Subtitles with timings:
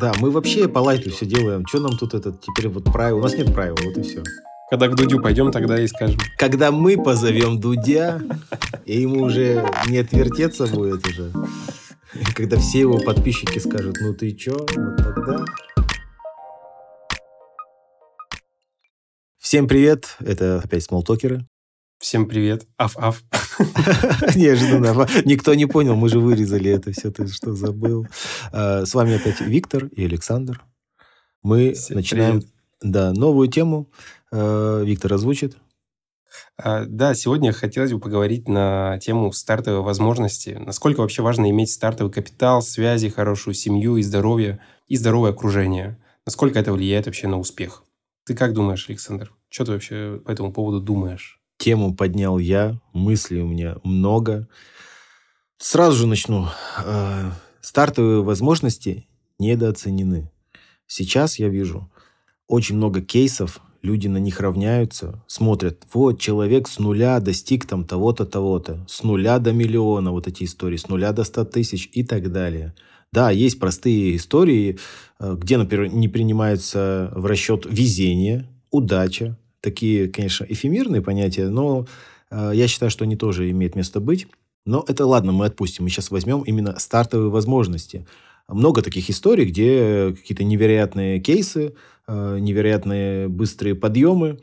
[0.00, 1.66] Да, мы вообще по лайту все делаем.
[1.66, 3.18] Что нам тут этот теперь вот правил?
[3.18, 4.22] У нас нет правил, вот и все.
[4.70, 6.18] Когда к Дудю пойдем, тогда и скажем.
[6.38, 8.18] Когда мы позовем Дудя,
[8.86, 11.30] и ему уже не отвертеться будет уже.
[12.34, 15.44] Когда все его подписчики скажут, ну ты чё, вот тогда...
[19.38, 21.46] Всем привет, это опять смолтокеры.
[22.00, 23.22] Всем привет, аф-аф.
[24.34, 25.06] Неожиданно.
[25.26, 28.06] Никто не понял, мы же вырезали это все, ты что забыл.
[28.52, 30.64] А, с вами опять Виктор и Александр.
[31.42, 32.54] Мы Всем начинаем привет.
[32.80, 33.90] да, новую тему.
[34.32, 35.58] А, Виктор озвучит.
[36.56, 40.56] А, Да, сегодня хотелось бы поговорить на тему стартовой возможности.
[40.58, 45.98] Насколько вообще важно иметь стартовый капитал, связи, хорошую семью и здоровье, и здоровое окружение.
[46.24, 47.84] Насколько это влияет вообще на успех.
[48.24, 49.34] Ты как думаешь, Александр?
[49.50, 51.39] Что ты вообще по этому поводу думаешь?
[51.60, 54.48] Тему поднял я, мыслей у меня много.
[55.58, 56.46] Сразу же начну.
[56.78, 59.06] А, Стартовые возможности
[59.38, 60.30] недооценены.
[60.86, 61.90] Сейчас я вижу
[62.48, 68.24] очень много кейсов, люди на них равняются, смотрят, вот человек с нуля достиг там того-то,
[68.24, 72.32] того-то, с нуля до миллиона, вот эти истории, с нуля до ста тысяч и так
[72.32, 72.74] далее.
[73.12, 74.78] Да, есть простые истории,
[75.18, 79.36] э, где, например, не принимается в расчет везение, удача.
[79.60, 81.86] Такие, конечно, эфемерные понятия, но
[82.30, 84.26] э, я считаю, что они тоже имеют место быть.
[84.66, 85.84] Но это ладно, мы отпустим.
[85.84, 88.06] Мы сейчас возьмем именно стартовые возможности.
[88.48, 91.74] Много таких историй, где какие-то невероятные кейсы,
[92.06, 94.38] э, невероятные быстрые подъемы,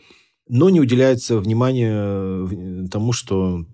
[0.47, 3.65] но не уделяется внимания э, тому, что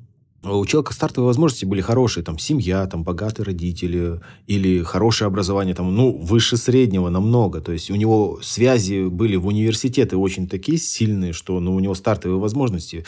[0.44, 5.96] у человека стартовые возможности были хорошие, там, семья, там, богатые родители, или хорошее образование, там,
[5.96, 7.62] ну, выше среднего намного.
[7.62, 11.96] То есть, у него связи были в университеты очень такие сильные, что, ну, у него
[11.96, 13.06] стартовые возможности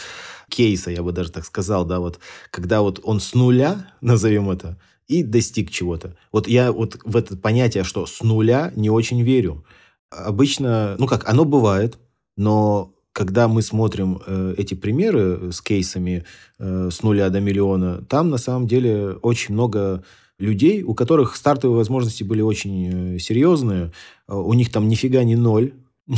[0.50, 2.20] кейса, я бы даже так сказал, да, вот,
[2.52, 6.16] когда вот он с нуля, назовем это, и достиг чего-то.
[6.32, 9.66] Вот я вот в это понятие, что с нуля не очень верю.
[10.10, 12.00] Обычно, ну как, оно бывает,
[12.38, 16.26] но когда мы смотрим э, эти примеры с кейсами
[16.60, 20.04] э, с нуля до миллиона, там на самом деле очень много
[20.38, 23.92] людей, у которых стартовые возможности были очень э, серьезные,
[24.28, 25.74] Э, у них там нифига не ноль,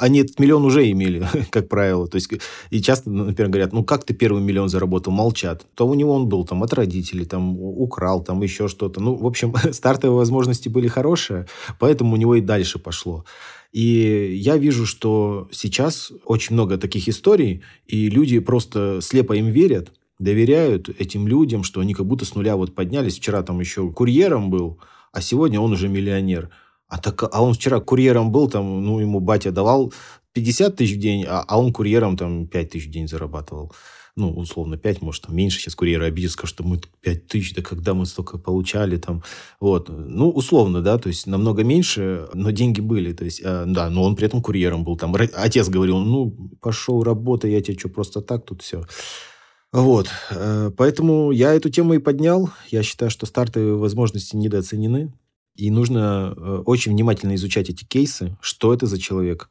[0.00, 2.06] они этот миллион уже имели, как правило.
[2.06, 2.30] То есть,
[2.70, 5.12] и часто, например, говорят, ну, как ты первый миллион заработал?
[5.12, 5.66] Молчат.
[5.74, 9.00] То у него он был там от родителей, там, украл, там, еще что-то.
[9.00, 11.46] Ну, в общем, стартовые возможности были хорошие,
[11.78, 13.24] поэтому у него и дальше пошло.
[13.72, 19.92] И я вижу, что сейчас очень много таких историй, и люди просто слепо им верят,
[20.18, 23.16] доверяют этим людям, что они как будто с нуля вот поднялись.
[23.16, 24.80] Вчера там еще курьером был,
[25.12, 26.50] а сегодня он уже миллионер.
[26.88, 29.92] А, так, а он вчера курьером был, там, ну, ему батя давал
[30.32, 33.72] 50 тысяч в день, а, а он курьером там 5 тысяч в день зарабатывал.
[34.20, 35.58] Ну, условно, 5, может, там меньше.
[35.58, 39.22] Сейчас курьеры обидятся, скажут, что мы тут 5 тысяч, да когда мы столько получали там.
[39.60, 39.88] Вот.
[39.88, 43.14] Ну, условно, да, то есть намного меньше, но деньги были.
[43.14, 44.96] То есть, э, да, но он при этом курьером был.
[44.98, 46.30] Там отец говорил, ну,
[46.60, 48.84] пошел работай, я тебе что, просто так тут все.
[49.72, 50.08] Вот.
[50.30, 52.50] Э, Поэтому я эту тему и поднял.
[52.68, 55.12] Я считаю, что стартовые возможности недооценены.
[55.56, 59.48] И нужно э, очень внимательно изучать эти кейсы, что это за человек.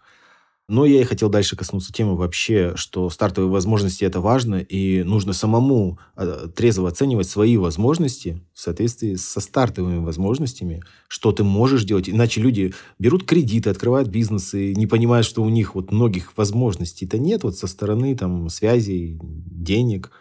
[0.69, 5.33] Но я и хотел дальше коснуться темы вообще, что стартовые возможности это важно, и нужно
[5.33, 12.07] самому э, трезво оценивать свои возможности в соответствии со стартовыми возможностями, что ты можешь делать.
[12.07, 17.43] Иначе люди берут кредиты, открывают бизнесы, не понимают, что у них вот многих возможностей-то нет
[17.43, 20.11] вот со стороны там связей, денег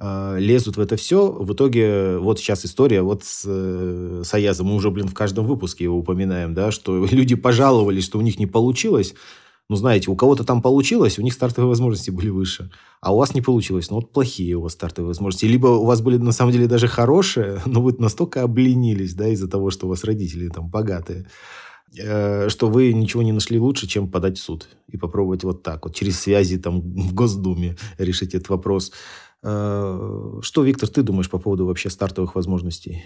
[0.00, 1.30] э, лезут в это все.
[1.30, 4.66] В итоге вот сейчас история вот с, э, с Аязом.
[4.66, 8.40] Мы уже, блин, в каждом выпуске его упоминаем, да, что люди пожаловались, что у них
[8.40, 9.14] не получилось.
[9.68, 13.34] Ну, знаете, у кого-то там получилось, у них стартовые возможности были выше, а у вас
[13.34, 13.90] не получилось.
[13.90, 15.46] Ну, вот плохие у вас стартовые возможности.
[15.46, 19.48] Либо у вас были, на самом деле, даже хорошие, но вы настолько обленились, да, из-за
[19.48, 21.26] того, что у вас родители там богатые,
[21.98, 25.84] э, что вы ничего не нашли лучше, чем подать в суд и попробовать вот так
[25.84, 28.92] вот, через связи там в Госдуме решить этот вопрос.
[29.42, 33.04] Э, Что, Виктор, ты думаешь по поводу вообще стартовых возможностей?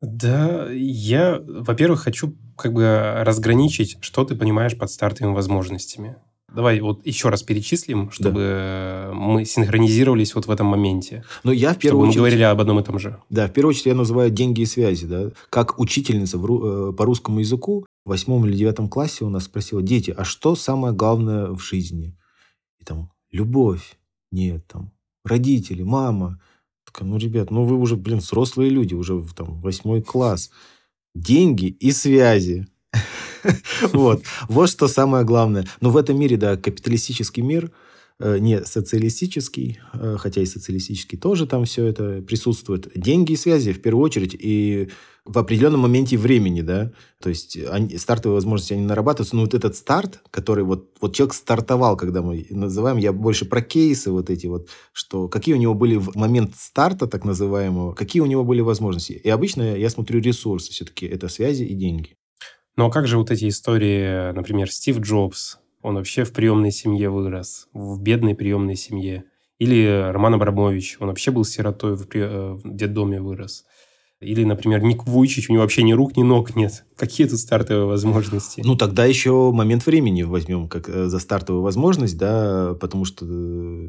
[0.00, 6.16] Да, я, во-первых, хочу как бы разграничить, что ты понимаешь под стартовыми возможностями.
[6.54, 11.22] Давай вот еще раз перечислим, чтобы мы синхронизировались вот в этом моменте.
[11.44, 12.18] Но я в Чтобы первую мы очередь...
[12.18, 13.18] говорили об одном и том же.
[13.28, 15.06] Да, в первую очередь я называю деньги и связи.
[15.06, 15.30] Да?
[15.50, 19.82] Как учительница в э, по русскому языку в восьмом или девятом классе у нас спросила,
[19.82, 22.16] дети, а что самое главное в жизни?
[22.80, 23.98] И там, любовь.
[24.32, 24.92] Нет, там,
[25.24, 26.40] родители, мама.
[26.98, 30.50] Такая, ну, ребят, ну вы уже, блин, взрослые люди, уже там восьмой класс.
[31.14, 32.66] Деньги и связи.
[33.92, 34.24] Вот.
[34.48, 35.64] Вот что самое главное.
[35.80, 37.70] Но в этом мире, да, капиталистический мир,
[38.20, 42.90] не социалистический, э, хотя и социалистический тоже там все это присутствует.
[42.94, 44.88] Деньги и связи в первую очередь и
[45.24, 46.90] в определенном моменте времени, да,
[47.22, 51.34] то есть они, стартовые возможности, они нарабатываются, но вот этот старт, который вот, вот человек
[51.34, 55.74] стартовал, когда мы называем, я больше про кейсы вот эти вот, что какие у него
[55.74, 59.12] были в момент старта, так называемого, какие у него были возможности.
[59.12, 62.16] И обычно я смотрю ресурсы все-таки, это связи и деньги.
[62.76, 67.10] Ну а как же вот эти истории, например, Стив Джобс, он вообще в приемной семье
[67.10, 69.24] вырос, в бедной приемной семье.
[69.58, 72.20] Или Роман Абрамович, он вообще был сиротой, в, при...
[72.20, 73.64] Э, в детдоме вырос.
[74.20, 76.84] Или, например, Ник Вуйчич, у него вообще ни рук, ни ног нет.
[76.96, 78.62] Какие тут стартовые возможности?
[78.64, 83.24] Ну, тогда еще момент времени возьмем как э, за стартовую возможность, да, потому что...
[83.24, 83.88] Э,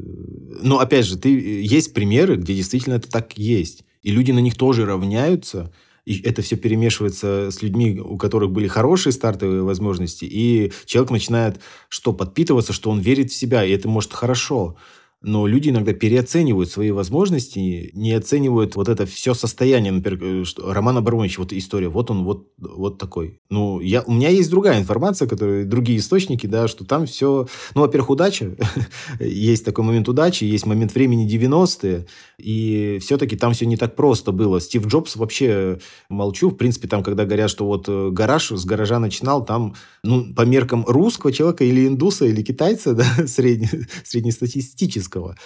[0.62, 3.84] ну, опять же, ты, есть примеры, где действительно это так есть.
[4.02, 5.72] И люди на них тоже равняются,
[6.10, 11.60] и это все перемешивается с людьми, у которых были хорошие стартовые возможности, и человек начинает
[11.88, 14.76] что, подпитываться, что он верит в себя, и это может хорошо
[15.22, 19.92] но люди иногда переоценивают свои возможности, не оценивают вот это все состояние.
[19.92, 23.38] Например, э, что Роман Абрамович, вот история, вот он вот, вот такой.
[23.50, 27.46] Ну, я, у меня есть другая информация, которые, другие источники, да, что там все...
[27.74, 28.56] Ну, во-первых, удача.
[29.20, 32.06] есть такой момент удачи, есть момент времени 90-е,
[32.38, 34.58] и все-таки там все не так просто было.
[34.58, 36.48] Стив Джобс вообще молчу.
[36.48, 40.42] В принципе, там, когда говорят, что вот э, гараж, с гаража начинал, там, ну, по
[40.42, 43.68] меркам русского человека или индуса, или китайца, да, средне,
[44.02, 45.36] среднестатистического, английского.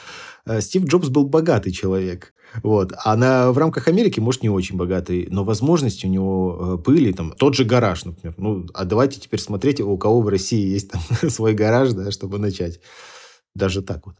[0.47, 2.35] Э, Стив Джобс был богатый человек.
[2.63, 2.93] Вот.
[3.05, 7.13] А на, в рамках Америки, может, не очень богатый, но возможности у него э, были.
[7.13, 8.35] Там, тот же гараж, например.
[8.39, 12.39] Ну, а давайте теперь смотреть, у кого в России есть там свой гараж, да, чтобы
[12.39, 12.81] начать.
[13.55, 14.17] Даже так вот.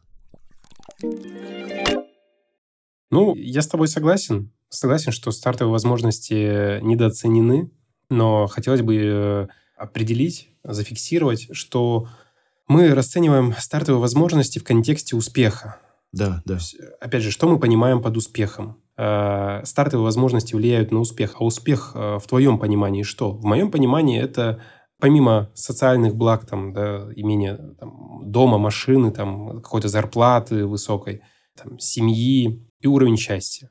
[3.11, 4.51] Ну, я с тобой согласен.
[4.69, 7.71] Согласен, что стартовые возможности недооценены,
[8.09, 12.07] но хотелось бы э, определить, зафиксировать, что
[12.67, 15.77] мы расцениваем стартовые возможности в контексте успеха.
[16.11, 16.57] Да, да.
[17.01, 18.81] опять же, что мы понимаем под успехом?
[18.97, 23.31] Э, стартовые возможности влияют на успех, а успех э, в твоем понимании что?
[23.31, 24.61] В моем понимании это
[24.99, 31.21] помимо социальных благ, там, да, имения там, дома, машины, там, какой-то зарплаты высокой,
[31.61, 33.69] там, семьи и уровень счастья.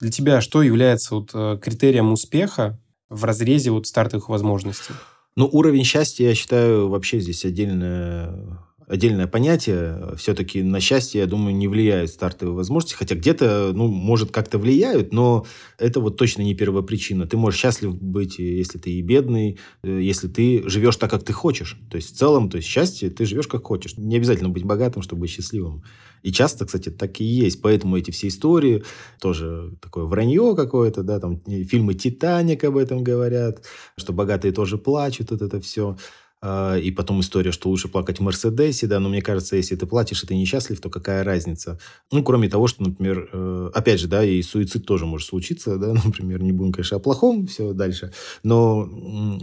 [0.00, 2.78] Для тебя что является вот э, критерием успеха
[3.08, 4.94] в разрезе вот стартовых возможностей?
[5.36, 8.58] Ну, уровень счастья, я считаю, вообще здесь отдельное,
[8.90, 10.14] отдельное понятие.
[10.16, 12.96] Все-таки на счастье, я думаю, не влияют стартовые возможности.
[12.96, 15.46] Хотя где-то, ну, может, как-то влияют, но
[15.78, 17.26] это вот точно не первопричина.
[17.26, 21.32] Ты можешь счастлив быть, если ты и бедный, э, если ты живешь так, как ты
[21.32, 21.78] хочешь.
[21.88, 23.96] То есть, в целом, то есть, счастье, ты живешь как хочешь.
[23.96, 25.84] Не обязательно быть богатым, чтобы быть счастливым.
[26.22, 27.62] И часто, кстати, так и есть.
[27.62, 28.82] Поэтому эти все истории,
[29.20, 33.64] тоже такое вранье какое-то, да, там фильмы «Титаник» об этом говорят,
[33.96, 35.96] что богатые тоже плачут, вот это все.
[36.42, 39.84] А, и потом история, что лучше плакать в Мерседесе, да, но мне кажется, если ты
[39.84, 41.78] платишь и ты несчастлив, то какая разница?
[42.10, 45.92] Ну, кроме того, что, например, э, опять же, да, и суицид тоже может случиться, да,
[46.04, 48.88] например, не будем, конечно, о плохом, все дальше, но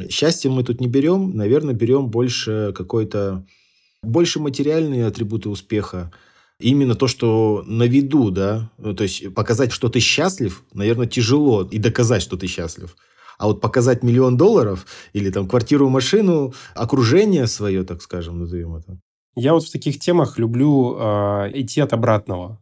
[0.09, 3.45] счастье мы тут не берем, наверное, берем больше какой-то,
[4.01, 6.11] больше материальные атрибуты успеха,
[6.59, 11.77] именно то, что на виду, да, то есть показать, что ты счастлив, наверное, тяжело, и
[11.77, 12.95] доказать, что ты счастлив.
[13.37, 18.99] А вот показать миллион долларов или там квартиру, машину, окружение свое, так скажем, назовем это.
[19.35, 22.59] Я вот в таких темах люблю э, идти от обратного.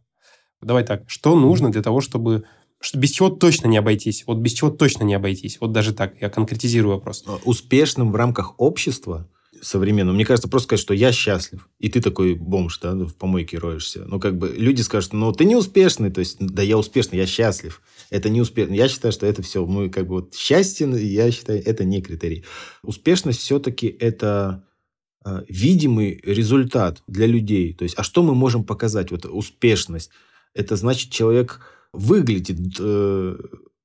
[0.60, 2.44] Давай так, что нужно для того, чтобы
[2.78, 4.24] что без чего точно не обойтись.
[4.26, 5.58] Вот без чего точно не обойтись.
[5.60, 7.24] Вот даже так, я конкретизирую вопрос.
[7.44, 9.28] Успешным в рамках общества
[9.66, 10.14] современного.
[10.14, 14.04] Мне кажется, просто сказать, что я счастлив, и ты такой бомж, да, в помойке роешься.
[14.06, 17.26] Ну, как бы люди скажут, ну, ты не успешный, то есть, да, я успешный, я
[17.26, 17.82] счастлив.
[18.10, 18.74] Это не успешно.
[18.74, 22.44] Я считаю, что это все, мы как бы вот счастье, я считаю, это не критерий.
[22.82, 24.64] Успешность все-таки это
[25.24, 27.74] э, видимый результат для людей.
[27.74, 29.10] То есть, а что мы можем показать?
[29.10, 30.10] Вот успешность.
[30.54, 31.60] Это значит, человек
[31.92, 33.36] выглядит э,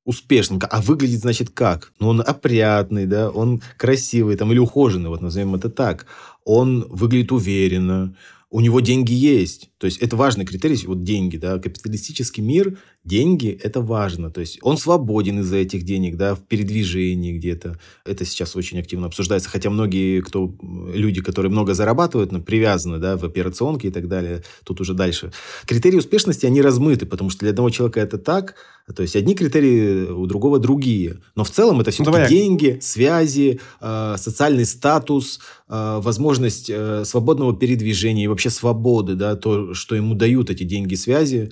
[0.06, 0.60] успешным.
[0.70, 1.94] А выглядит, значит, как?
[2.00, 6.06] Ну, он опрятный, да, он красивый, там, или ухоженный, вот назовем это так.
[6.44, 8.16] Он выглядит уверенно,
[8.52, 9.70] у него деньги есть.
[9.78, 14.30] То есть это важный критерий, вот деньги, да, капиталистический мир, деньги– это важно.
[14.30, 17.80] То есть он свободен из-за этих денег, да, в передвижении где-то.
[18.06, 23.16] Это сейчас очень активно обсуждается, хотя многие, кто, люди, которые много зарабатывают, ну, привязаны, да,
[23.16, 25.32] в операционке и так далее, тут уже дальше.
[25.66, 28.56] Критерии успешности, они размыты, потому что для одного человека это так,
[28.94, 31.18] то есть одни критерии, у другого другие.
[31.36, 37.56] Но в целом это все-таки ну, деньги, связи, э, социальный статус, э, возможность э, свободного
[37.56, 41.52] передвижения и вообще свободы, да, то, что ему дают эти деньги, связи.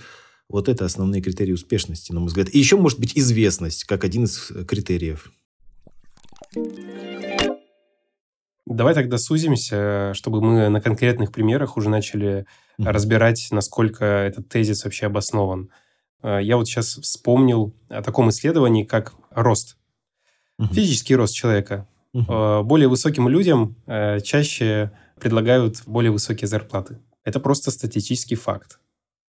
[0.49, 2.49] Вот это основные критерии успешности, на мой взгляд.
[2.53, 5.31] И еще может быть известность, как один из критериев.
[8.65, 12.45] Давай тогда сузимся, чтобы мы на конкретных примерах уже начали
[12.79, 12.91] mm-hmm.
[12.91, 15.69] разбирать, насколько этот тезис вообще обоснован.
[16.21, 19.77] Э, я вот сейчас вспомнил о таком исследовании, как рост.
[20.59, 20.73] Mm-hmm.
[20.73, 21.87] Физический рост человека.
[22.15, 22.63] Mm-hmm.
[22.63, 26.99] Более высоким людям э, чаще предлагают более высокие зарплаты.
[27.23, 28.79] Это просто статистический факт.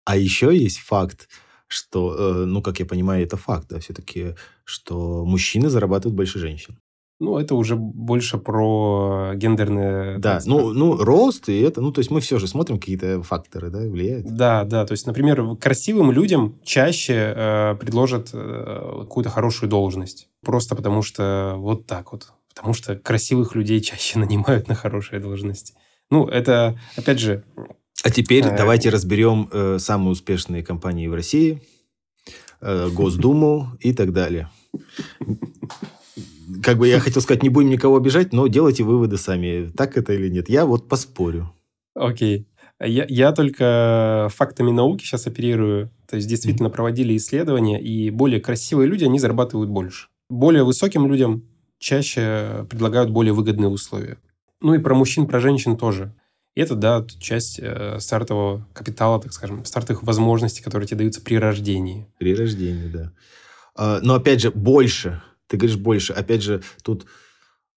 [0.04, 1.28] А еще есть факт,
[1.66, 6.78] что, ну, как я понимаю, это факт, да, все-таки, что мужчины зарабатывают больше женщин.
[7.20, 10.18] Ну, это уже больше про гендерные...
[10.18, 11.80] Да, ну, ну, рост и это...
[11.80, 14.26] Ну, то есть мы все же смотрим какие-то факторы, да, влияют.
[14.26, 14.84] Да, да.
[14.84, 20.28] То есть, например, красивым людям чаще э, предложат э, какую-то хорошую должность.
[20.42, 22.32] Просто потому что вот так вот.
[22.52, 25.74] Потому что красивых людей чаще нанимают на хорошие должности.
[26.10, 27.44] Ну, это, опять же...
[28.02, 28.56] А теперь э...
[28.56, 31.62] давайте разберем э, самые успешные компании в России,
[32.60, 34.50] э, Госдуму и так далее
[36.64, 40.14] как бы я хотел сказать, не будем никого обижать, но делайте выводы сами, так это
[40.14, 40.48] или нет.
[40.48, 41.52] Я вот поспорю.
[41.94, 42.48] Окей.
[42.80, 45.90] Я, я только фактами науки сейчас оперирую.
[46.08, 46.72] То есть действительно mm-hmm.
[46.72, 50.08] проводили исследования, и более красивые люди, они зарабатывают больше.
[50.28, 51.44] Более высоким людям
[51.78, 54.16] чаще предлагают более выгодные условия.
[54.60, 56.14] Ну и про мужчин, про женщин тоже.
[56.54, 61.36] И это, да, часть э, стартового капитала, так скажем, стартовых возможностей, которые тебе даются при
[61.36, 62.06] рождении.
[62.18, 63.12] При рождении, да.
[63.76, 66.12] А, но опять же, больше ты говоришь больше.
[66.12, 67.06] Опять же, тут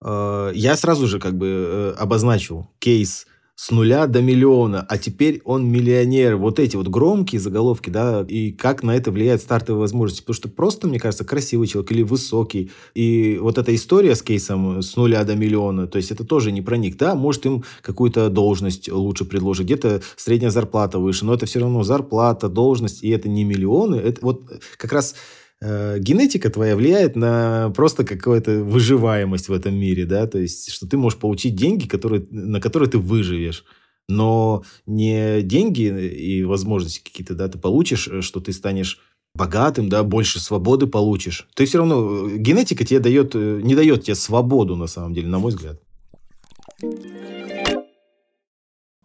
[0.03, 3.27] э, я сразу же как бы э, обозначил кейс
[3.59, 6.35] с нуля до миллиона, а теперь он миллионер.
[6.35, 10.21] Вот эти вот громкие заголовки, да, и как на это влияет стартовые возможности.
[10.21, 12.69] Потому что просто, мне кажется, красивый человек или высокий.
[12.93, 16.61] И вот эта история с кейсом с нуля до миллиона, то есть это тоже не
[16.61, 16.97] про них.
[16.97, 21.81] Да, может им какую-то должность лучше предложить, где-то средняя зарплата выше, но это все равно
[21.81, 23.95] зарплата, должность, и это не миллионы.
[23.95, 24.43] Это вот
[24.77, 25.15] как раз
[25.59, 30.87] Э, генетика твоя влияет на просто какую-то выживаемость в этом мире, да, то есть, что
[30.87, 33.65] ты можешь получить деньги, которые, на которые ты выживешь,
[34.07, 38.99] но не деньги и возможности какие-то, да, ты получишь, э, что ты станешь
[39.33, 41.47] богатым, да, больше свободы получишь.
[41.55, 45.39] Ты все равно, э, генетика тебе дает, не дает тебе свободу, на самом деле, на
[45.39, 45.81] мой взгляд.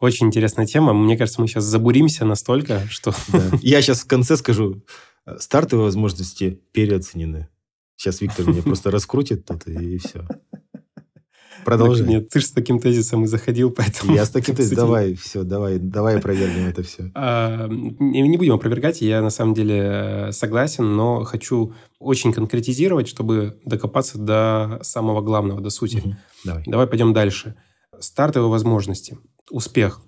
[0.01, 0.93] Очень интересная тема.
[0.93, 3.15] Мне кажется, мы сейчас забуримся настолько, что...
[3.33, 3.41] Да.
[3.63, 7.49] Я сейчас в конце скажу, Э, стартовые возможности переоценены.
[7.97, 10.27] Сейчас Виктор меня просто раскрутит тут, и все.
[11.65, 12.07] Продолжай.
[12.07, 14.15] Нет, ты же с таким тезисом и заходил, поэтому...
[14.15, 14.77] Я с таким тезисом.
[14.77, 17.11] Давай, все, давай, давай опровергнем это все.
[17.15, 23.61] А, не будем опровергать, я на самом деле э, согласен, но хочу очень конкретизировать, чтобы
[23.65, 25.99] докопаться до самого главного, до сути.
[25.99, 26.17] Угу.
[26.45, 26.65] Давай.
[26.67, 27.55] Давай пойдем дальше.
[27.99, 29.19] Стартовые возможности.
[29.51, 30.01] Успех.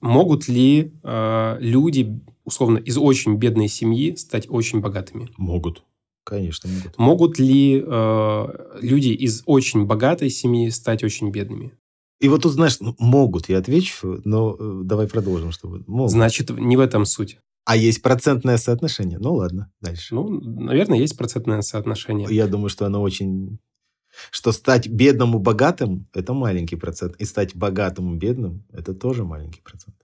[0.00, 5.28] Могут ли э, люди условно, из очень бедной семьи стать очень богатыми?
[5.36, 5.84] Могут.
[6.24, 6.98] Конечно, могут.
[6.98, 8.46] Могут ли э,
[8.82, 11.72] люди из очень богатой семьи стать очень бедными?
[12.20, 15.82] И вот тут, знаешь, ну, могут, я отвечу, но э, давай продолжим, чтобы...
[15.86, 16.12] Могут.
[16.12, 17.38] Значит, не в этом суть.
[17.64, 19.18] А есть процентное соотношение?
[19.18, 20.14] Ну, ладно, дальше.
[20.14, 22.26] Ну, наверное, есть процентное соотношение.
[22.30, 23.58] Я думаю, что оно очень...
[24.30, 27.16] Что стать бедным и богатым– это маленький процент.
[27.16, 29.96] И стать богатым бедным– это тоже маленький процент.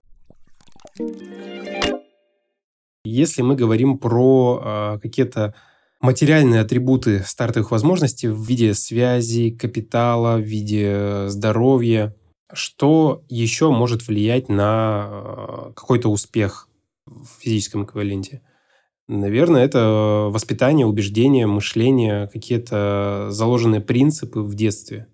[3.05, 5.55] Если мы говорим про э, какие-то
[6.01, 12.15] материальные атрибуты стартовых возможностей в виде связи, капитала, в виде здоровья,
[12.53, 16.69] что еще может влиять на э, какой-то успех
[17.07, 18.43] в физическом эквиваленте?
[19.09, 25.07] Наверное, это воспитание, убеждение, мышление, какие-то заложенные принципы в детстве.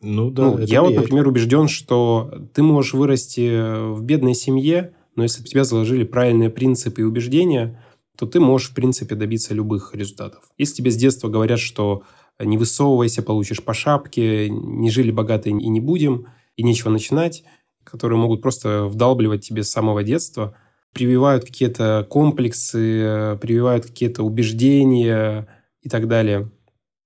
[0.00, 0.44] Ну да.
[0.44, 0.82] Ну, я влияет.
[0.84, 6.04] вот, например, убежден, что ты можешь вырасти в бедной семье, но если в тебя заложили
[6.04, 7.82] правильные принципы и убеждения,
[8.16, 10.44] то ты можешь, в принципе, добиться любых результатов.
[10.56, 12.02] Если тебе с детства говорят, что
[12.38, 16.26] не высовывайся, получишь по шапке, не жили богато и не будем,
[16.56, 17.44] и нечего начинать,
[17.84, 20.56] которые могут просто вдалбливать тебе с самого детства,
[20.96, 25.46] прививают какие-то комплексы, прививают какие-то убеждения
[25.82, 26.50] и так далее.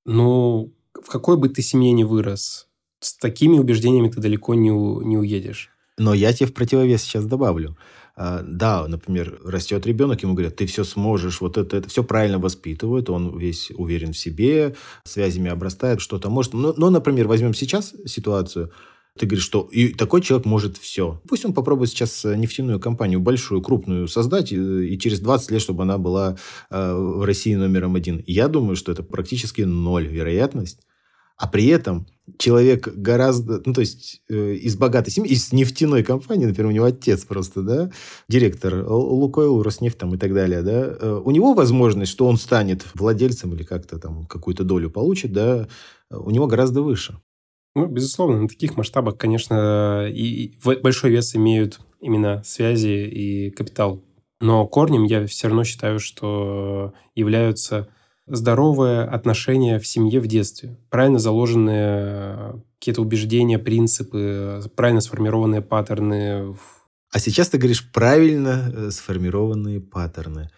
[0.06, 2.68] Ну, в какой бы ты семье ни вырос,
[3.00, 5.70] с такими убеждениями ты далеко не, у, не уедешь.
[5.98, 7.76] Но я тебе в противовес сейчас добавлю.
[8.14, 12.38] А, да, например, растет ребенок, ему говорят, ты все сможешь, вот это, это все правильно
[12.38, 16.54] воспитывают, он весь уверен в себе, связями обрастает, что-то может.
[16.54, 18.70] Но, но, например, возьмем сейчас ситуацию,
[19.18, 21.20] ты говоришь, что и такой человек может все.
[21.28, 25.82] Пусть он попробует сейчас нефтяную компанию большую, крупную создать, и, и через 20 лет, чтобы
[25.82, 26.36] она была
[26.70, 28.22] э, в России номером один.
[28.26, 30.80] Я думаю, что это практически ноль вероятность.
[31.36, 32.06] А при этом
[32.38, 36.84] человек гораздо, ну, то есть, э, из богатой семьи, из нефтяной компании, например, у него
[36.84, 37.90] отец просто, да,
[38.28, 42.84] директор Лукойл, Роснефть там и так далее, да, э, у него возможность, что он станет
[42.94, 45.66] владельцем или как-то там какую-то долю получит, да,
[46.10, 47.18] у него гораздо выше.
[47.80, 54.04] Ну, безусловно, на таких масштабах, конечно, и большой вес имеют именно связи и капитал.
[54.38, 57.88] Но корнем я все равно считаю, что являются
[58.26, 66.54] здоровые отношения в семье в детстве, правильно заложенные какие-то убеждения, принципы, правильно сформированные паттерны.
[67.10, 70.50] А сейчас ты говоришь правильно э, сформированные паттерны.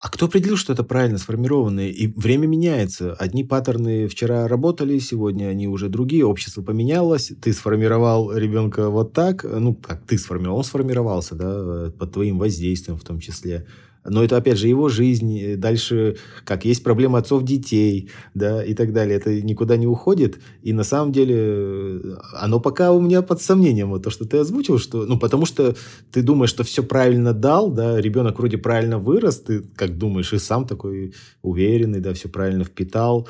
[0.00, 1.90] А кто определил, что это правильно сформированные?
[1.90, 3.12] И время меняется.
[3.12, 6.24] Одни паттерны вчера работали, сегодня они уже другие.
[6.24, 7.32] Общество поменялось.
[7.42, 9.44] Ты сформировал ребенка вот так.
[9.44, 10.58] Ну, как ты сформировал?
[10.58, 13.66] Он сформировался, да, под твоим воздействием в том числе.
[14.04, 15.56] Но это, опять же, его жизнь.
[15.56, 19.16] Дальше, как есть проблема отцов детей, да, и так далее.
[19.16, 20.38] Это никуда не уходит.
[20.62, 22.00] И на самом деле,
[22.34, 25.76] оно пока у меня под сомнением, вот то, что ты озвучил, что, ну, потому что
[26.12, 30.38] ты думаешь, что все правильно дал, да, ребенок вроде правильно вырос, ты как думаешь, и
[30.38, 33.28] сам такой уверенный, да, все правильно впитал.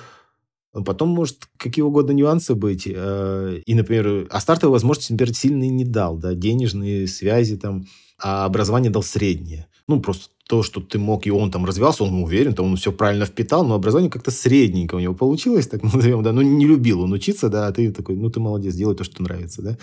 [0.72, 2.86] Потом, может, какие угодно нюансы быть.
[2.86, 7.86] Э, и, например, а стартовые возможности, например, сильные не дал, да, денежные связи там,
[8.22, 9.66] а образование дал среднее.
[9.88, 12.90] Ну, просто то, что ты мог, и он там развивался, он уверен, то он все
[12.90, 17.02] правильно впитал, но образование как-то средненько у него получилось, так назовем, да, ну, не любил
[17.02, 19.78] он учиться, да, а ты такой, ну, ты молодец, делай то, что нравится, да,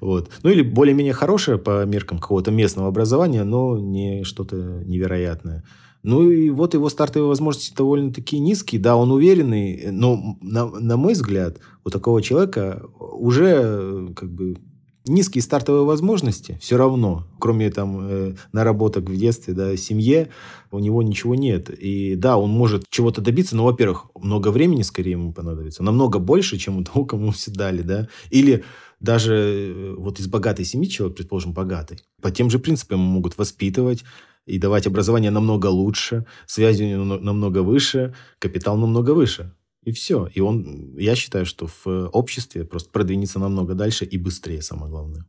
[0.00, 0.28] вот.
[0.42, 5.62] Ну, или более-менее хорошее по меркам какого-то местного образования, но не что-то невероятное.
[6.02, 11.12] Ну, и вот его стартовые возможности довольно-таки низкие, да, он уверенный, но, на, на мой
[11.12, 14.56] взгляд, у такого человека уже как бы
[15.08, 20.28] низкие стартовые возможности, все равно, кроме там э, наработок в детстве, да, семье,
[20.70, 21.70] у него ничего нет.
[21.70, 26.58] И да, он может чего-то добиться, но, во-первых, много времени скорее ему понадобится, намного больше,
[26.58, 28.08] чем у того, кому все дали, да.
[28.30, 28.64] Или
[29.00, 34.04] даже э, вот из богатой семьи человек, предположим, богатый, по тем же принципам могут воспитывать,
[34.48, 39.52] и давать образование намного лучше, связи намного выше, капитал намного выше.
[39.88, 40.26] И все.
[40.26, 45.24] И он, я считаю, что в обществе просто продвинется намного дальше и быстрее, самое главное.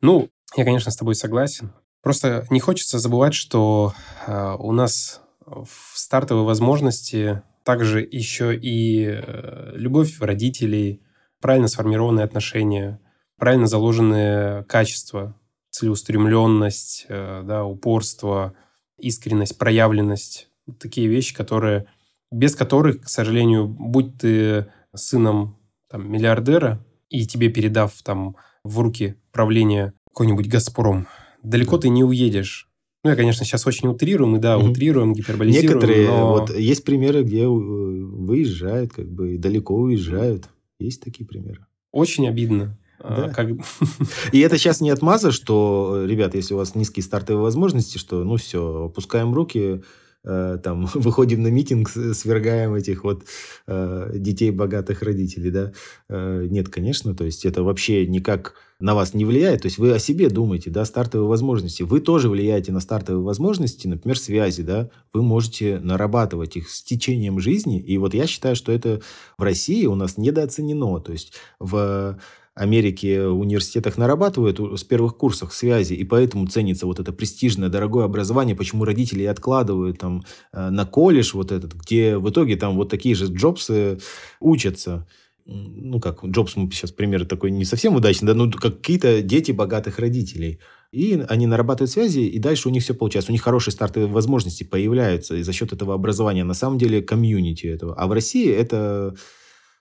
[0.00, 1.70] Ну, я, конечно, с тобой согласен.
[2.02, 3.92] Просто не хочется забывать, что
[4.26, 11.02] э, у нас в стартовой возможности также еще и э, любовь родителей,
[11.42, 13.02] правильно сформированные отношения,
[13.36, 15.38] правильно заложенные качества,
[15.68, 18.54] целеустремленность, э, да, упорство,
[18.96, 20.47] искренность, проявленность
[20.78, 21.86] такие вещи, которые,
[22.30, 25.58] без которых, к сожалению, будь ты сыном
[25.90, 31.06] там, миллиардера, и тебе передав там в руки правление какой-нибудь «Газпром»,
[31.42, 32.68] далеко ты не уедешь.
[33.04, 34.70] Ну, я, конечно, сейчас очень утрирую, мы, да, mm-hmm.
[34.70, 35.78] утрируем, гиперболизируем.
[35.78, 36.32] Некоторые, но...
[36.32, 40.48] вот есть примеры, где э, выезжают, как бы далеко уезжают.
[40.80, 41.66] Есть такие примеры.
[41.92, 42.76] Очень обидно.
[42.98, 43.28] А, да.
[43.32, 43.50] Как...
[44.32, 48.36] И это сейчас не отмаза, что, ребят, если у вас низкие стартовые возможности, что, ну,
[48.36, 49.82] все, опускаем руки,
[50.24, 53.24] Э, там, выходим на митинг, свергаем этих вот
[53.66, 55.72] э, детей богатых родителей, да.
[56.08, 59.62] Э, нет, конечно, то есть это вообще никак на вас не влияет.
[59.62, 61.82] То есть вы о себе думаете, да, стартовые возможности.
[61.82, 64.90] Вы тоже влияете на стартовые возможности, например, связи, да.
[65.12, 67.80] Вы можете нарабатывать их с течением жизни.
[67.80, 69.00] И вот я считаю, что это
[69.36, 71.00] в России у нас недооценено.
[71.00, 72.18] То есть в
[72.58, 78.04] Америке в университетах нарабатывают с первых курсов связи, и поэтому ценится вот это престижное, дорогое
[78.04, 82.88] образование, почему родители откладывают там э, на колледж вот этот, где в итоге там вот
[82.88, 83.98] такие же Джобсы
[84.40, 85.06] учатся.
[85.46, 89.98] Ну, как Джобс, мы сейчас пример такой не совсем удачный, да, ну, какие-то дети богатых
[89.98, 90.58] родителей.
[90.90, 93.30] И они нарабатывают связи, и дальше у них все получается.
[93.30, 96.44] У них хорошие стартовые возможности появляются и за счет этого образования.
[96.44, 97.94] На самом деле комьюнити этого.
[97.94, 99.14] А в России это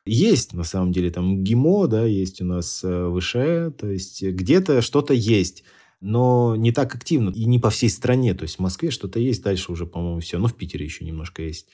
[0.07, 4.81] есть, на самом деле, там ГИМО, да, есть у нас э, выше, то есть где-то
[4.81, 5.63] что-то есть,
[5.99, 8.33] но не так активно и не по всей стране.
[8.33, 10.37] То есть в Москве что-то есть, дальше уже, по-моему, все.
[10.37, 11.67] Ну, в Питере еще немножко есть.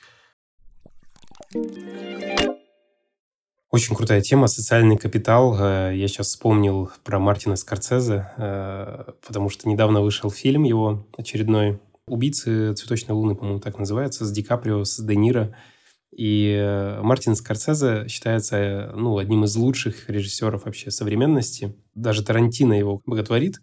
[3.74, 5.58] Очень крутая тема, социальный капитал.
[5.60, 11.80] Э, я сейчас вспомнил про Мартина Скорцезе, э, потому что недавно вышел фильм его очередной
[12.06, 15.56] «Убийцы цветочной луны», по-моему, так называется, с Ди Каприо, с Де Ниро.
[16.16, 21.76] И э, Мартин Скорсезе считается ну, одним из лучших режиссеров вообще современности.
[21.96, 23.60] Даже Тарантино его боготворит.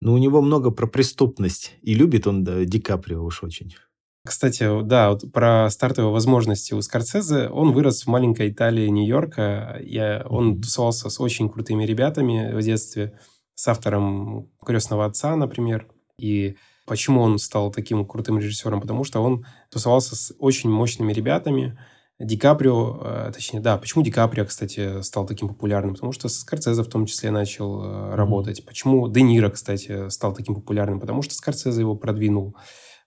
[0.00, 1.76] Ну, у него много про преступность.
[1.82, 3.74] И любит он да, Ди Каприо уж очень.
[4.24, 7.48] Кстати, да, вот про стартовые возможности у Скорсезе.
[7.48, 9.78] Он вырос в маленькой Италии Нью-Йорка.
[9.82, 13.18] Я, он тусовался с очень крутыми ребятами в детстве.
[13.54, 15.88] С автором «Крестного отца», например.
[16.18, 18.80] И Почему он стал таким крутым режиссером?
[18.80, 21.78] Потому что он тусовался с очень мощными ребятами.
[22.18, 25.94] Ди Каприо, э, точнее, да, почему Ди Каприо, кстати, стал таким популярным?
[25.94, 28.14] Потому что Скорсезе в том числе начал mm-hmm.
[28.14, 28.64] работать.
[28.66, 31.00] Почему Де Ниро, кстати, стал таким популярным?
[31.00, 32.56] Потому что Скорсезе его продвинул.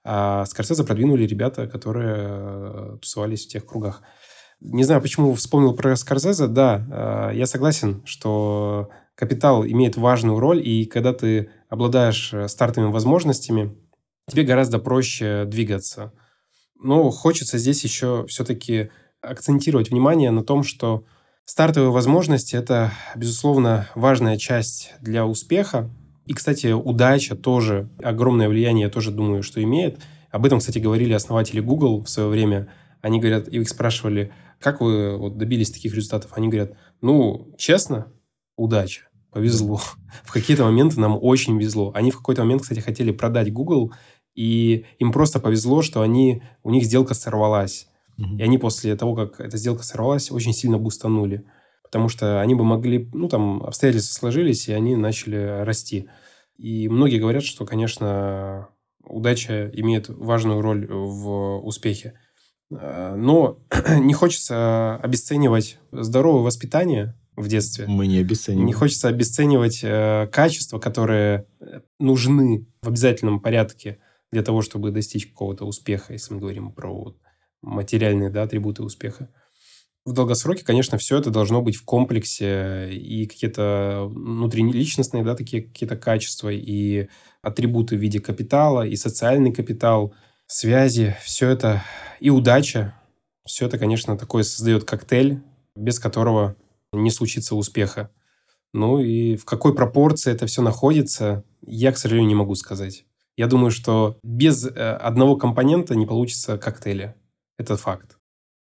[0.03, 4.01] А Скорсезе продвинули ребята, которые э, тусовались в тех кругах.
[4.61, 6.47] Не знаю, почему вспомнил про Скорсезе.
[6.47, 13.75] Да, я согласен, что капитал имеет важную роль, и когда ты обладаешь стартовыми возможностями,
[14.29, 16.13] тебе гораздо проще двигаться.
[16.81, 18.89] Но хочется здесь еще все-таки
[19.21, 21.05] акцентировать внимание на том, что
[21.45, 25.89] стартовые возможности– это, безусловно, важная часть для успеха.
[26.25, 29.99] И, кстати, удача тоже огромное влияние, я тоже думаю, что имеет.
[30.31, 32.67] Об этом, кстати, говорили основатели Google в свое время.
[33.01, 36.31] Они говорят, их спрашивали, как вы вот добились таких результатов?
[36.33, 38.11] Они говорят, ну, честно,
[38.57, 39.81] удача, повезло.
[40.23, 41.91] В какие-то моменты нам очень везло.
[41.93, 43.91] Они в какой-то момент, кстати, хотели продать Google,
[44.33, 47.89] и им просто повезло, что они, у них сделка сорвалась.
[48.17, 48.37] Mm-hmm.
[48.37, 51.43] И они после того, как эта сделка сорвалась, очень сильно бустанули.
[51.83, 56.07] Потому что они бы могли, ну, там, обстоятельства сложились, и они начали расти.
[56.57, 58.69] И многие говорят, что, конечно,
[59.03, 62.13] удача имеет важную роль в успехе.
[62.71, 63.59] А, но
[63.99, 67.85] не хочется обесценивать здоровое воспитание в детстве.
[67.87, 68.65] Мы не обесцениваем.
[68.65, 71.47] Не хочется обесценивать э, качества, которые
[71.99, 73.99] нужны в обязательном порядке
[74.31, 77.17] для того, чтобы достичь какого-то успеха, если мы говорим про вот,
[77.61, 79.29] материальные да, атрибуты успеха.
[80.05, 85.95] В долгосроке, конечно, все это должно быть в комплексе, и какие-то внутриличностные, да, такие какие-то
[85.97, 87.07] качества, и
[87.41, 90.13] атрибуты в виде капитала, и социальный капитал,
[90.45, 91.83] связи, все это,
[92.19, 92.93] и удача,
[93.45, 95.41] все это, конечно, такое создает коктейль,
[95.75, 96.55] без которого
[97.01, 98.11] не случится успеха.
[98.73, 103.05] Ну и в какой пропорции это все находится, я, к сожалению, не могу сказать.
[103.37, 107.15] Я думаю, что без э, одного компонента не получится коктейля.
[107.57, 108.17] Это факт.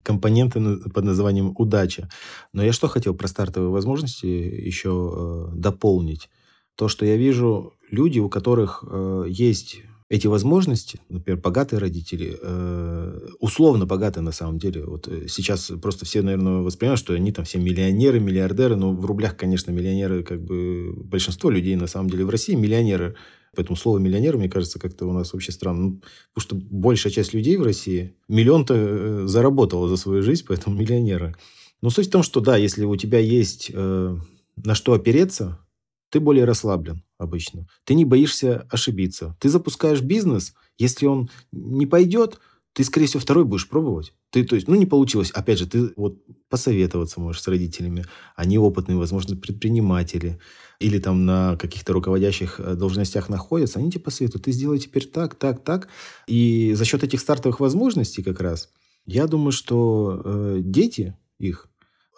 [0.03, 0.61] Компоненты
[0.91, 2.09] под названием удача.
[2.53, 6.31] Но я что хотел про стартовые возможности еще э, дополнить.
[6.77, 13.29] То, что я вижу, люди, у которых э, есть эти возможности, например, богатые родители, э,
[13.41, 14.85] условно богатые на самом деле.
[14.85, 19.05] Вот э, сейчас просто все, наверное, воспринимают, что они там все миллионеры, миллиардеры, но в
[19.05, 23.17] рублях, конечно, миллионеры, как бы большинство людей на самом деле в России миллионеры.
[23.57, 25.81] Поэтому слово миллионер, мне кажется, как-то у нас вообще странно.
[25.81, 26.01] Ну,
[26.35, 31.35] потому что большая часть людей в России миллион-то э, заработала за свою жизнь, поэтому миллионеры.
[31.83, 34.17] Но суть в том, что да, если у тебя есть э,
[34.57, 35.59] на что опереться,
[36.11, 37.67] ты более расслаблен обычно.
[37.85, 39.37] Ты не боишься ошибиться.
[39.41, 42.39] Ты запускаешь бизнес, если он не пойдет,
[42.77, 44.13] ты, скорее всего, второй будешь пробовать.
[44.31, 45.31] Ты, то есть, ну, не получилось.
[45.31, 46.19] Опять же, ты вот
[46.51, 48.05] посоветоваться можешь с родителями.
[48.35, 50.39] Они опытные, возможно, предприниматели.
[50.79, 53.79] Или там на каких-то руководящих э, должностях находятся.
[53.79, 54.45] Они тебе посоветуют.
[54.45, 55.89] Ты сделай теперь так, так, так.
[56.27, 58.69] И за счет этих стартовых возможностей как раз,
[59.07, 61.69] я думаю, что э, дети их,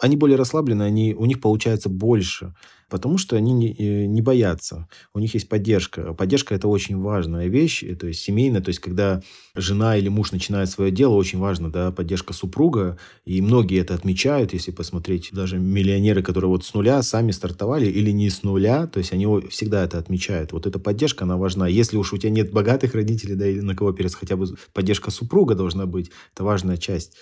[0.01, 2.55] они более расслаблены, они, у них получается больше.
[2.89, 4.89] Потому что они не, э, не боятся.
[5.13, 6.15] У них есть поддержка.
[6.15, 8.63] Поддержка– это очень важная вещь, то есть семейная.
[8.63, 9.23] То есть, когда
[9.55, 12.99] жена или муж начинает свое дело, очень важно да, поддержка супруга.
[13.27, 15.29] И многие это отмечают, если посмотреть.
[15.33, 19.27] Даже миллионеры, которые вот с нуля сами стартовали или не с нуля, то есть, они
[19.51, 20.53] всегда это отмечают.
[20.53, 21.69] Вот эта поддержка, она важна.
[21.69, 25.11] Если уж у тебя нет богатых родителей, да, или на кого опереться, хотя бы поддержка
[25.11, 26.11] супруга должна быть.
[26.35, 27.17] Это важная часть.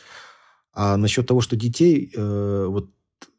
[0.77, 2.91] А насчет того, что детей, э, вот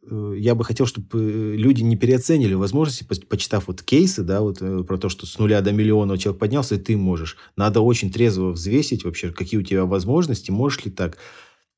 [0.10, 4.60] Э, я бы хотел, чтобы э, люди не переоценили возможности, почитав вот кейсы, да, вот
[4.60, 7.38] про то, что с нуля до миллиона человек поднялся, и ты можешь.
[7.56, 11.18] Надо очень трезво взвесить вообще, какие у тебя возможности, можешь ли так.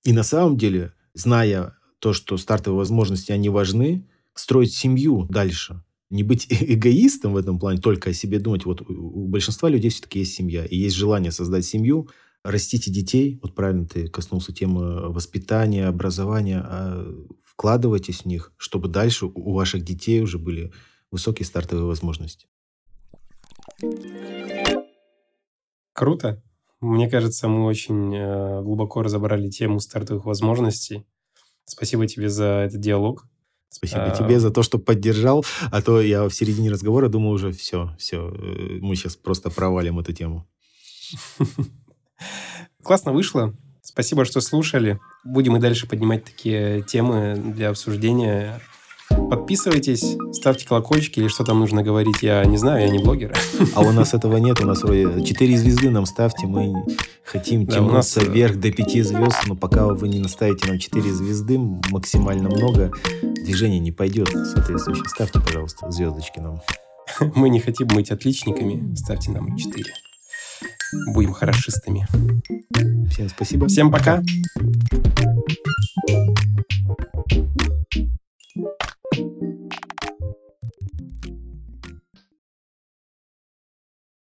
[0.04, 5.84] И на самом деле, зная то, что стартовые возможности, они важны, строить семью дальше.
[6.10, 8.66] Не быть эгоистом в этом плане, только о себе думать.
[8.66, 12.10] Вот у большинства людей все-таки есть семья, и есть желание создать семью,
[12.44, 13.40] растите детей.
[13.42, 16.62] Вот правильно ты коснулся темы воспитания, образования.
[16.66, 17.06] А
[17.44, 20.72] вкладывайтесь в них, чтобы дальше у ваших детей уже были
[21.12, 22.48] высокие стартовые возможности.
[25.94, 26.42] Круто.
[26.80, 31.06] Мне кажется, мы очень э, глубоко разобрали тему стартовых возможностей.
[31.66, 33.28] Спасибо тебе за этот диалог.
[33.70, 34.16] Спасибо а...
[34.16, 38.30] тебе за то, что поддержал, а то я в середине разговора думал уже все, все,
[38.30, 40.48] э, мы сейчас просто провалим эту тему.
[42.84, 43.54] Классно вышло.
[43.82, 45.00] Спасибо, что слушали.
[45.24, 48.62] Будем и дальше поднимать такие темы для обсуждения.
[49.10, 52.22] Подписывайтесь, ставьте колокольчики или что там нужно говорить.
[52.22, 53.36] Я не знаю, я не блогер.
[53.76, 54.62] А у нас этого нет.
[54.62, 56.48] У нас вроде 4 звезды нам ставьте.
[56.48, 56.74] Мы
[57.24, 58.30] хотим да, тянуться нас...
[58.30, 63.80] вверх до 5 звезд, но пока вы не наставите нам 4 звезды, максимально много, движение
[63.80, 65.04] не пойдет соответствующе.
[65.08, 66.62] Ставьте, пожалуйста, звездочки нам.
[67.36, 68.96] Мы не хотим быть отличниками.
[68.96, 69.84] Ставьте нам 4.
[71.08, 72.08] Будем хорошистами.
[73.10, 73.68] Всем спасибо.
[73.68, 74.24] Всем пока.